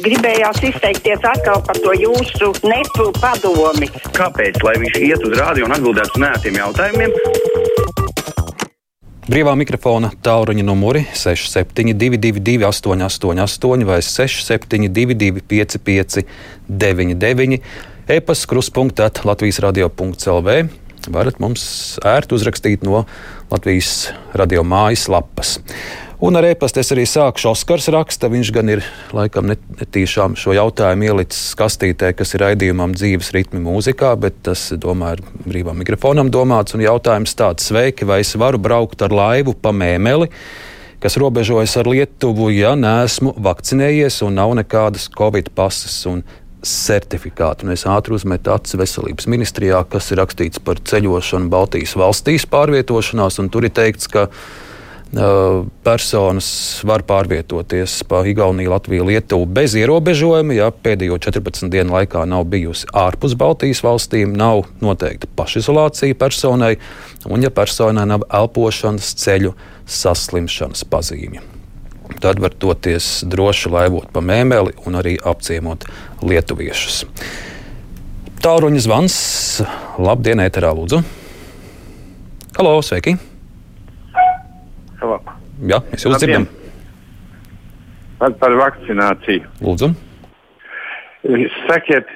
[0.00, 3.90] Gribējās izteikties atkal par to jūsu nepu padomi.
[4.16, 4.62] Kāpēc?
[4.64, 7.12] Lai viņš iet uz rādio un atbildētu uz nētiem jautājumiem.
[9.28, 17.60] Brīvā mikrofona tālruņa numuri 6722, 888, vai 672, 559,
[18.16, 20.48] e-pasta kruspunkta Latvijas radio.clv.
[21.12, 21.62] Varat mums
[22.06, 23.04] ērti uzrakstīt no
[23.52, 25.58] Latvijas radio mājas lapas.
[26.22, 27.48] Un ar e-pastu es arī sākšu.
[27.50, 33.32] Oskars raksta, viņš gan ir laikam netīšām šo jautājumu ielicis kastītē, kas ir raidījumam dzīves
[33.34, 36.76] ritmi mūzikā, bet tas, domāju, ir brīvām mikrofonam domāts.
[36.78, 40.30] Un jautājums tāds: Sveiki, vai es varu braukt ar laivu pa mēmeli?
[41.02, 46.22] kas robežojas ar Lietuvu, ja neesmu vakcinējies un nav nekādas covid pasas un
[46.62, 47.66] certifikātu.
[47.66, 53.42] Un es ātri uzmetu acis veselības ministrijā, kas ir rakstīts par ceļošanu Baltijas valstīs pārvietošanās,
[53.42, 54.28] un tur ir teikts, ka
[55.84, 62.46] personas var pārvietoties pa Igauniju, Latviju, Lietuvu bez ierobežojuma, ja pēdējo 14 dienu laikā nav
[62.48, 66.78] bijusi ārpus Baltijas valstīm, nav noteikta pašizolācija personai,
[67.28, 69.52] un ja personai nav elpošanas ceļu
[69.86, 71.44] saslimšanas pazīmju.
[72.22, 75.84] Tad var doties droši laivot pa mēmeli un arī apciemot
[76.24, 77.02] lietuviešus.
[78.42, 79.18] Tāruņa zvans.
[80.02, 81.02] Labdien, ēterā lūdzu!
[82.56, 83.31] Halo, sveiki!
[85.62, 86.48] Jā, es jūs dzirdam.
[88.18, 89.46] Par, par vakcināciju.
[89.62, 89.92] Lūdzu.
[91.68, 92.08] Sakiet,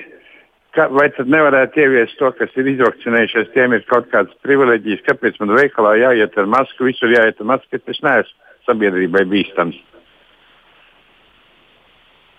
[0.74, 5.38] ka, vai tad nevarētu ieviest to, kas ir izvakcinējušies, tiem ir kaut kādas privileģijas, kāpēc
[5.42, 9.78] man veikalā jāiet ar masku, visur jāiet ar masku, tas neesmu sabiedrībai bīstams.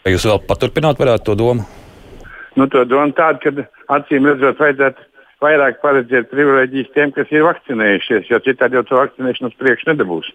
[0.03, 1.67] Vai jūs vēl paturpināt varētu to domu?
[2.57, 5.07] Nu, to domu tādu, ka acīm redzot, vajadzētu
[5.43, 10.31] vairāk paredzēt privilēģijas tiem, kas ir vakcinējušies, jo citādi jau to vakcinēšanu uz priekšu nedabūs.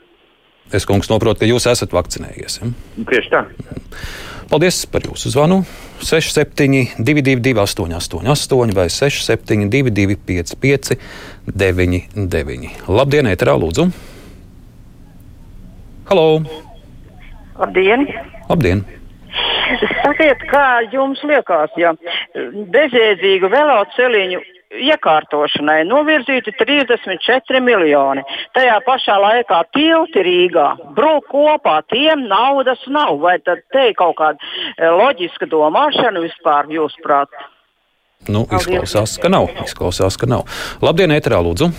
[0.72, 2.60] Es, kungs, saprotu, ka jūs esat vakcinējies.
[2.62, 2.70] Ja?
[3.10, 3.42] Tieši tā.
[4.52, 5.62] Paldies par jūsu zvanu.
[6.02, 10.96] 6722, 888, vai 672, 559,
[11.46, 12.72] 99.
[12.88, 13.86] Labdien, Eterā, lūdzu!
[16.10, 16.26] Halo!
[17.60, 18.08] Labdien!
[18.50, 18.84] Labdien!
[20.02, 21.94] Sakiet, kā jums liekas, ja
[22.74, 24.42] bezjēdzīgu veloceliņu
[24.80, 28.24] iekārtošanai novirzīti 34 miljoni.
[28.56, 33.18] Tajā pašā laikā tilti Rīgā brūk kopā, tiem naudas nav.
[33.22, 34.38] Vai tad te ir kaut kāda
[34.76, 37.32] e, loģiska domāšana vispār, jūsuprāt?
[38.30, 39.50] Nu, izklausās, ka nav.
[39.64, 40.46] Izklausās, ka nav.
[40.82, 41.72] Labdien, Eterā, lūdzu!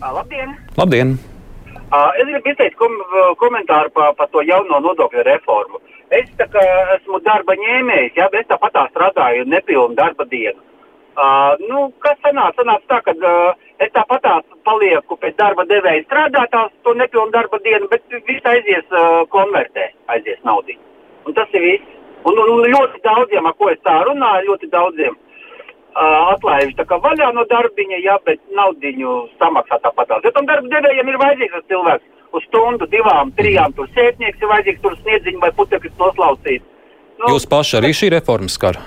[0.00, 0.56] Labdien!
[0.80, 1.18] Labdien.
[1.90, 2.92] Es gribu izteikt kom
[3.40, 5.80] komentāru par pa to jauno nodokļu reformu.
[6.14, 10.69] Es esmu darba ņēmējs, ja es tāpat strādāju nepilnu darba dienu.
[11.20, 12.62] Uh, nu, kas sanāca?
[12.62, 14.24] Sanāca tā, ka uh, es tāpat
[14.64, 16.54] palieku pēc darba devēja strādāt,
[16.86, 20.78] to nepilnu darba dienu, bet viss aizies uh, konvertē, aizies naudī.
[21.28, 21.96] Un tas ir viss.
[22.24, 26.86] Un, un, un ļoti daudziem, ar ko es tā runāju, ļoti daudziem uh, atlaiž tā
[26.88, 30.16] kā vaļā no darbiņa, jā, bet naudiņu samaksā tāpat.
[30.24, 34.52] Jo tam darba devējiem ir vajadzīgs tas cilvēks uz stundu, divām, trijām, tur sētnieks ir
[34.54, 36.64] vajadzīgs, tur sniedziņu vai putekļus noslausīt.
[37.20, 38.80] Nu, Jūs paši arī šī reforma skar?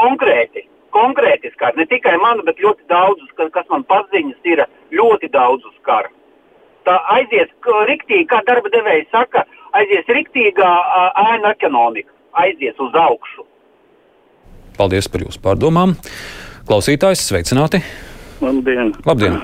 [0.00, 1.76] Konkrēti konkrēti skar.
[1.76, 4.64] Ne tikai manu, bet ļoti daudzus, kas, kas man paziņas, ir
[4.94, 6.10] ļoti daudzus skar.
[6.88, 7.50] Tā aizies
[7.88, 9.44] riktīgi, kā darba devēja saka,
[9.76, 10.70] aizies riktīgā
[11.26, 12.12] ēna ekonomika,
[12.44, 13.46] aizies uz augšu.
[14.78, 15.96] Paldies par jūsu pārdomām.
[16.68, 17.82] Klausītājs, sveicināti!
[18.40, 18.94] Labdien!
[19.04, 19.40] Labdien.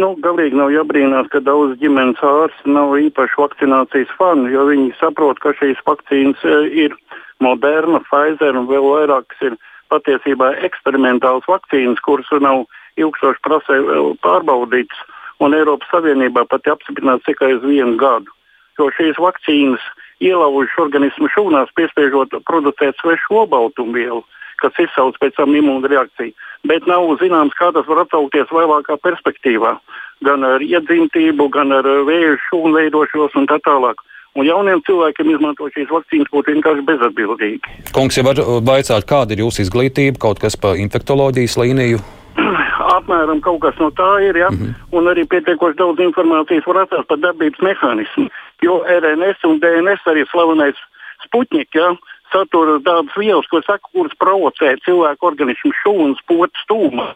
[0.00, 5.40] Nu, galīgi nav jābrīnās, ka daudz ģimenes ārsti nav īpaši vakcinācijas fani, jo viņi saprot,
[5.42, 6.40] ka šīs vakcīnas
[6.72, 6.96] ir
[7.44, 9.58] Moderna, Pfizer un vēl vairāk, kas ir
[9.92, 12.64] patiesībā eksperimentāls vakcīnas, kuras nav
[13.00, 13.80] ilgstoši prasē
[14.24, 15.00] pārbaudītas,
[15.42, 18.32] un Eiropas Savienībā pat apstiprināts tikai uz vienu gadu.
[18.78, 19.82] Jo šīs vakcīnas
[20.24, 24.22] ielaužas organismu šūnās, piespiežot producēt svešu obaltumvielu,
[24.62, 26.32] kas izsauc pēc tam imūnreakciju.
[26.70, 29.74] Bet nav zināms, kā tas var atsaukties vēlākā perspektīvā.
[30.22, 34.00] Gan ar iedzimtību, gan ar vēju šūnu veidošanos un tā tālāk
[34.38, 37.76] un jauniem cilvēkiem izmantot šīs vakcīnas būtu vienkārši bezatbildīgi.
[37.96, 42.00] Kungs, ja var vaicāt, kāda ir jūsu izglītība, kaut kas par infektuoloģijas līniju?
[42.98, 44.50] Apmēram kaut kas no tā ir, ja?
[44.50, 44.96] mm -hmm.
[44.96, 48.28] un arī pietiekoši daudz informācijas var atrast par darbības mehānismu.
[48.62, 50.78] Jo RNS un DNS arī slavenais
[51.24, 51.94] Sputnik, ja,
[52.32, 57.06] satura tādas vielas, saka, kuras provocē cilvēku organismu šūnas, potas, stūmu,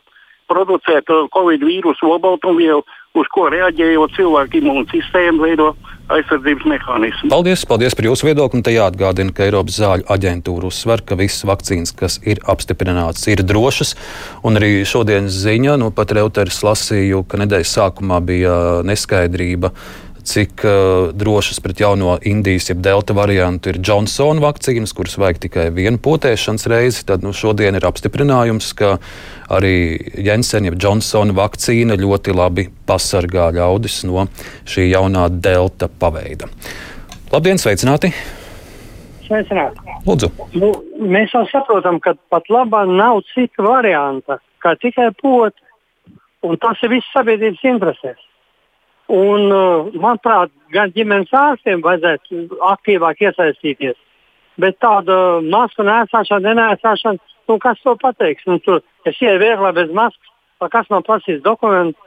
[0.51, 2.85] producēt uh, Covid vīrusu obaltumvielu,
[3.17, 5.73] uz ko reaģējot cilvēku imūnsistēmu veido
[6.13, 7.31] aizsardzības mehānismu.
[7.33, 8.63] Paldies, paldies par jūsu viedokli.
[8.63, 13.97] Te jāatgādina, ka Eiropas zāļu aģentūra uzsver, ka visas vakcīnas, kas ir apstiprinātas, ir drošas.
[14.47, 18.57] Un arī šodienas ziņa, nu pat Reuters lasīju, ka nedēļas sākumā bija
[18.87, 19.73] neskaidrība
[20.27, 25.67] cik uh, drošas pret jauno Indijas, jeb delta variantu ir Johnsona vakcīnas, kuras vajag tikai
[25.75, 27.05] vienu potēšanas reizi.
[27.09, 28.97] Tad nu, šodien ir apstiprinājums, ka
[29.55, 29.77] arī
[30.27, 34.27] Jensena, jeb Johnsona vakcīna ļoti labi pasargā ļaudis no
[34.67, 36.51] šī jaunā delta paveida.
[37.33, 38.13] Labdien, sveicināti!
[39.27, 39.83] Sveicināti!
[40.07, 40.31] Lūdzu!
[40.59, 40.71] Nu,
[41.03, 45.55] mēs jau saprotam, ka pat labā nav cita varianta, kā tikai pot,
[46.47, 48.23] un tas ir viss sabiedrības interesēs.
[49.13, 53.95] Un, uh, manuprāt, gan ģimenes ārstiem vajadzētu aktīvāk iesaistīties.
[54.59, 58.47] Bet tāda masku nēsāšana, nenēsāšana, nu, kas to pateiks?
[58.49, 60.33] Nu, tur es ieju vieglā bez maskas,
[60.73, 62.01] kas man prasīs dokumentu.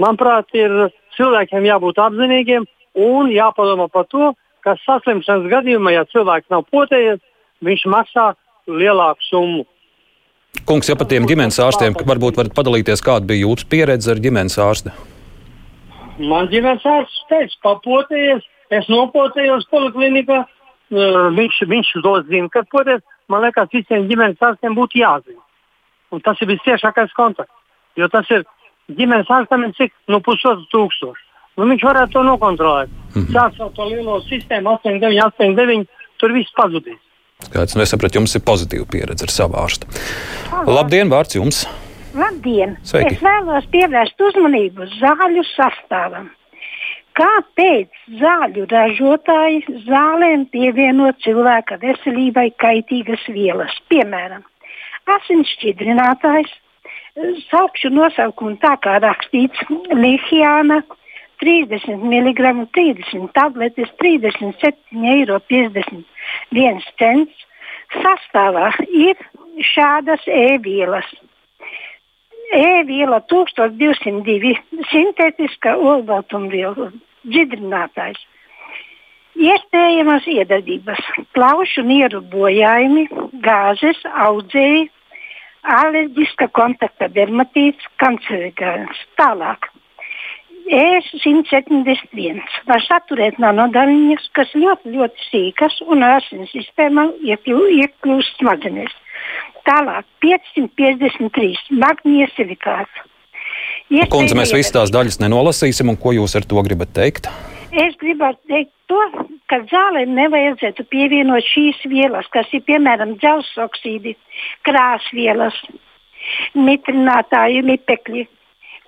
[0.00, 2.66] Manuprāt, ir cilvēkiem jābūt apzinīgiem
[3.00, 4.32] un jāpadomā par to,
[4.64, 7.20] ka saslimšanas gadījumā, ja cilvēks nav potējies,
[7.64, 8.32] viņš maksā
[8.68, 9.64] lielāku summu.
[10.66, 14.58] Kungs, ja par tiem ģimenes ārstiem, varbūt varat padalīties, kāda bija jūsu pieredze ar ģimenes
[14.60, 14.92] ārstu?
[16.20, 18.44] Man ģimenes ārsts teica, papotējies,
[18.76, 20.44] es nopotējos poliklinikā.
[20.90, 23.02] Viņš, viņš to zina, kad potēs.
[23.30, 25.38] Man liekas, visiem ģimenes ārstiem būtu jāzina.
[26.10, 27.54] Un tas ir visciešākais kontakts.
[27.96, 28.42] Jo tas ir
[28.98, 31.26] ģimenes ārstam ir cik nu, pusotru tūkstošu.
[31.58, 32.90] Nu, viņš varētu to nokontrolēt.
[33.14, 33.32] Mm -hmm.
[33.34, 35.86] Sākot to lielo sistēmu, 89, 89,
[36.18, 36.98] tur viss pazudīs.
[37.44, 39.86] Skaidrs, es sapratu, jums ir pozitīva pieredze ar savu ārstu.
[40.66, 41.66] Labdien, vārds jums!
[42.14, 42.76] Labdien!
[42.82, 43.14] Sveiki.
[43.14, 46.26] Es vēlos pievērst uzmanību zāļu sastāvam.
[47.18, 53.74] Kāpēc zāļu ražotāji zālēm pievieno cilvēka veselībai kaitīgas vielas?
[53.92, 54.42] Piemēram,
[55.14, 56.52] asins šķidrinātājs,
[57.50, 59.58] saukšu nosaukumu tā kā rakstīts,
[59.94, 60.78] lihiāna,
[61.44, 62.40] 30 mg,
[62.74, 67.34] 30 tabletes, 37,51 cents.
[67.90, 69.16] Sastāvā ir
[69.74, 71.08] šādas e-vielas.
[72.50, 74.56] E-viela 1202
[74.90, 76.88] sintētiska olbaltumviela,
[77.22, 78.18] dzidrinātājs.
[79.40, 81.02] Iespējamas iedarbības,
[81.36, 83.06] plaušu nieru bojājumi,
[83.44, 84.88] gāzes, audzēji,
[85.62, 89.04] alerģiska kontakta dermatīts, kancerogēns.
[89.20, 89.70] Tālāk.
[90.70, 98.94] E171 var saturēt nanodaļiņas, kas ļoti, ļoti sīkas un asins sistēmā iekļūst smadzenēs.
[99.68, 103.06] Tālāk 553 magnīja silikāts.
[104.10, 107.26] Kundze, mēs visas tās daļas nenolasīsim, un ko jūs ar to gribat teikt?
[107.70, 108.98] Es gribētu teikt to,
[109.50, 114.16] ka zālē nevajadzētu pievienot šīs vielas, kas ir piemēram dzelzs oksīdi,
[114.66, 115.58] krāsvielas,
[116.58, 118.26] mitrinātāji, lipekļi.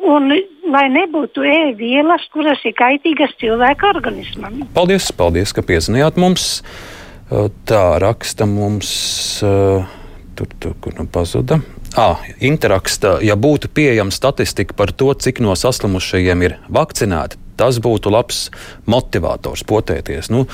[0.03, 0.33] Un
[0.73, 4.65] lai nebūtu e-vielas, kuras ir kaitīgas cilvēka organismam.
[4.75, 6.49] Paldies, paldies ka piezinājāt mums.
[7.71, 8.91] Tā raksta mums,
[10.37, 11.61] tur, tur kur nu pazuda.
[11.93, 18.11] Ah, interaksta, ja būtu pieejama statistika par to, cik no saslimušajiem ir vakcinēti, tas būtu
[18.13, 18.47] labs
[18.89, 20.31] motivators potēties.
[20.33, 20.47] Nu,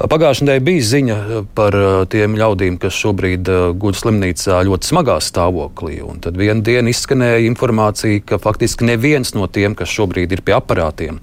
[0.00, 1.16] Pagājušajā nedēļā bija ziņa
[1.58, 1.76] par
[2.12, 3.50] tiem ļaudīm, kas šobrīd
[3.82, 5.98] guļ slimnīcā ļoti smagā stāvoklī.
[6.24, 11.20] Tad vienā dienā izskanēja informācija, ka faktiski neviens no tiem, kas šobrīd ir pie aparātiem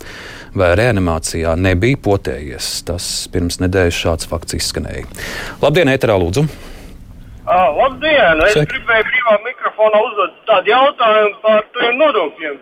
[0.54, 2.75] vai reanimācijā, nebija potējies.
[2.86, 5.10] Tas pirms nedēļas šāds fakts izskanēja.
[5.65, 6.45] Labdien, Eterā, lūdzu!
[7.53, 8.39] Uh, labdien!
[8.47, 8.71] Es Sveiki.
[8.71, 12.55] gribēju brīvā mikrofonā uzdot tādu jautājumu par tiem nodokļiem.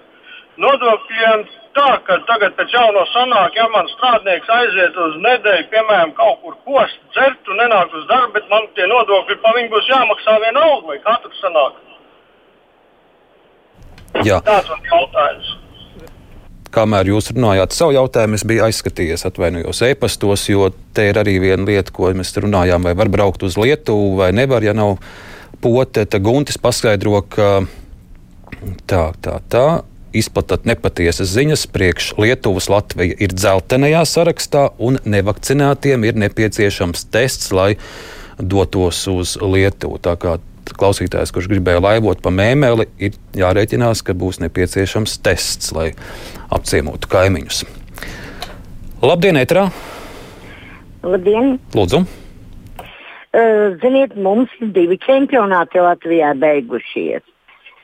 [0.59, 1.45] Nodokļiem
[1.77, 6.57] tā, ka tagad pēc jauno sanāk, ja man strādnieks aiziet uz nedēļu, piemēram, kaut kur
[6.67, 10.91] kost, dzert un nenāk uz darbu, bet man tie nodokļi pa viņu būs jāmaksā vienalga,
[10.91, 11.79] vai tur sanāk?
[14.27, 14.41] Jā.
[14.43, 15.55] Tāds man jautājums.
[16.71, 21.67] Kamēr jūs runājāt savu jautājumu, es biju aizskatījies, atvainojos e-pastos, jo te ir arī viena
[21.67, 24.95] lieta, ko mēs runājām, vai var braukt uz Lietuvu vai nevar, ja nav
[25.61, 26.05] pote.
[26.05, 27.49] Tad Guntis paskaidro, ka
[28.87, 29.65] tā, tā, tā.
[30.15, 37.77] Izplatāt nepatiesas ziņas, priekš Lietuvas Latvija ir dzeltenajā sarakstā, un nevakcinētiem ir nepieciešams tests, lai
[38.39, 40.01] dotos uz Lietuvu.
[40.03, 40.35] Tā kā
[40.77, 45.91] klausītājs, kurš gribēja laivot pa mēmeli, ir jārēķinās, ka būs nepieciešams tests, lai
[46.53, 47.63] apciemotu kaimiņus.
[49.01, 49.69] Labdien, Etrā!
[51.01, 51.55] Labdien!
[51.73, 52.03] Lūdzu!
[53.31, 57.23] Uh, ziniet, mums divi čempionāti Latvijā beigušies.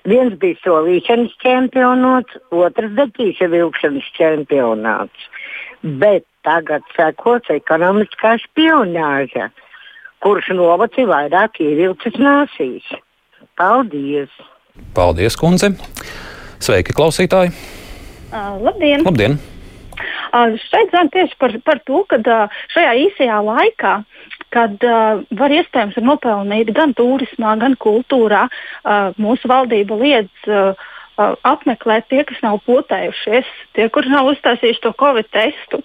[0.08, 5.26] Viens bija solīšanas čempionāts, otrs deķīša vilkšanas čempionāts.
[5.82, 9.50] Bet tagad sekos ekonomiskā špionāža,
[10.24, 12.88] kurš novads ir vairāk ievilcis nāsīs.
[13.58, 14.32] Paldies!
[14.98, 15.74] Paldies, kundze!
[16.62, 17.54] Sveiki, klausītāji!
[18.32, 19.06] Uh, labdien!
[19.06, 19.38] Labdien!
[20.34, 23.94] Uh, šeit zina tieši par, par to, ka uh, šajā īsajā laikā,
[24.54, 30.78] kad uh, var iespējams ir nopelnīt gan turismā, gan kultūrā, uh, mūsu valdība liedz uh,
[31.18, 35.82] uh, apmeklēt tie, kas nav potējušies, tie, kuri nav uzstāstījuši to covid testu.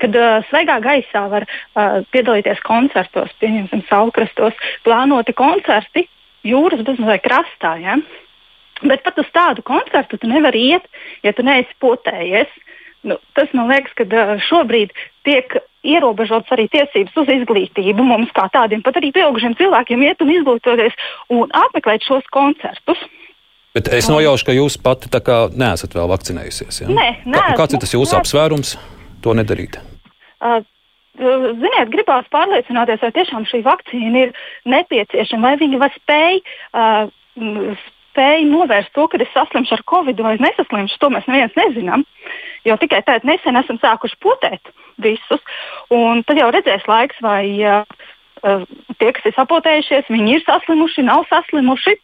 [0.00, 6.06] Kad uh, svaigā gaisā var uh, piedalīties koncertos, pieņemsim, saulkrastos, plānoti koncerti
[6.46, 7.76] jūras bezmazliet krastā.
[7.82, 7.98] Ja?
[8.82, 10.88] Bet pat uz tādu koncertu tu nevari iet,
[11.22, 12.50] ja tu neesi potējies.
[13.06, 14.94] Nu, tas man liekas, ka uh, šobrīd
[15.26, 20.30] tiek ierobežots arī tiesības uz izglītību mums kā tādiem, pat arī pieaugušiem cilvēkiem iet un
[20.36, 20.94] izglītoties
[21.34, 23.02] un apmeklēt šos koncertus.
[23.72, 25.08] Bet es nojaušu, ka jūs pati
[25.56, 26.82] neesat vēl vakcinējusies.
[26.84, 26.90] Ja?
[26.92, 27.44] Nē, nē.
[27.56, 28.76] Kāds ir tas jūsu apsvērums
[29.24, 29.78] to nedarīt?
[30.42, 30.60] Uh,
[31.12, 34.30] Ziniet, gribās pārliecināties, vai tiešām šī vakcīna ir
[34.64, 36.38] nepieciešama, vai viņa var spēj,
[36.72, 40.96] uh, spēj novērst to, ka es saslimšu ar covid vai nesaslimšu.
[41.00, 42.06] To mēs neviens nezinām.
[42.64, 45.44] Jo tikai tādā nesen esam sākuši potēt visus.
[45.90, 47.84] Tad jau redzēs laiks, vai uh,
[48.42, 51.98] tie, kas ir sapotējušies, viņi ir saslimuši, nav saslimuši.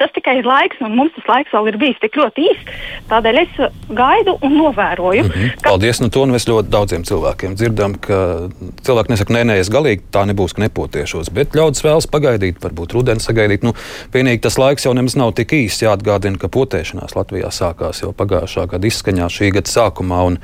[0.00, 2.70] Tas tikai ir laiks, un mums tas laiks vēl ir bijis tik ļoti īss.
[3.10, 3.58] Tādēļ es
[3.96, 5.24] gaidu un novēroju.
[5.24, 5.54] Mm -hmm.
[5.62, 5.70] ka...
[5.70, 6.00] Paldies!
[6.00, 8.48] Nu, to nu mēs ļoti daudziem cilvēkiem dzirdam, ka
[8.86, 11.30] cilvēki nesaka, nē, nē, es galīgi tā nebūs, ka nepotiešos.
[11.32, 13.64] Bet ļaudis vēlas pagaidīt, varbūt rudenī sagaidīt.
[13.64, 13.74] Nu,
[14.14, 15.82] vienīgi tas laiks jau nemaz nav tik īss.
[15.82, 20.24] Jāatgādina, ka potēšanās Latvijā sākās jau pagājušā gada izskaņā, šī gada sākumā.
[20.26, 20.38] Un,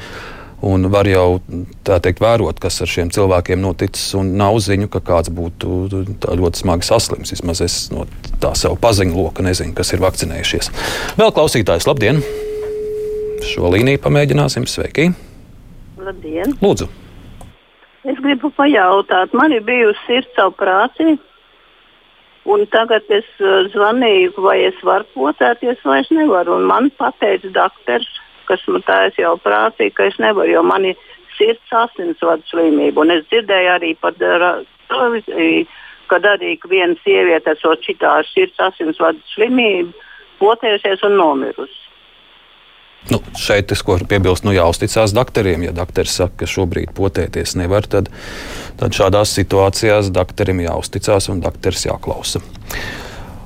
[0.62, 1.40] Un var jau
[1.82, 4.12] tā teikt, vērot, kas ar šiem cilvēkiem noticis.
[4.14, 5.88] Nav ziņu, ka kāds būtu
[6.22, 7.34] ļoti smagi saslims.
[7.34, 8.06] Vismaz es no
[8.42, 10.70] tā savu paziņu loka nezinu, kas ir vakcinējušies.
[11.18, 12.22] Vēl klausītājs, labdien!
[13.42, 14.68] Šo līniju pamēģināsim.
[14.70, 15.10] Sveiki!
[15.98, 16.54] Labdien!
[16.62, 16.86] Lūdzu!
[18.06, 21.18] Es gribu pajautāt, man ir bijusi sirds operācija.
[22.50, 26.56] Un tagad es uh, zvanīju, vai es varu potēties, vai es nevaru.
[26.58, 28.08] Un man pateica doktors,
[28.48, 30.98] kas man taisa jau operāciju, ka es nevaru, jo man ir
[31.36, 33.04] sirds asinsvadu slimība.
[33.04, 35.66] Un es dzirdēju arī par televīziju,
[36.12, 39.94] kad arī viena sieviete ar šitā sirds asinsvadu slimību
[40.42, 41.78] potējusies un nomirusi.
[43.10, 45.64] Nu, šeit es ko piebilstu, nu, jāuzticas doktoriem.
[45.66, 48.12] Ja doktors saka, ka šobrīd potēties nevar, tad,
[48.78, 52.44] tad šādās situācijās doktoram jāuzticas un doktors jāklausa.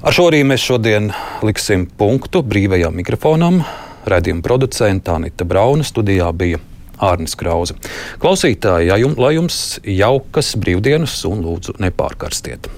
[0.06, 1.08] Ar šo arī mēs šodien
[1.46, 3.62] liksim punktu brīvajam mikrofonam.
[4.06, 6.60] Radījuma producente Anita Brauna studijā bija
[7.02, 7.76] Ārnis Krause.
[8.22, 12.70] Klausītāji, lai jums jaukas brīvdienas un lūdzu nepārkarstiet!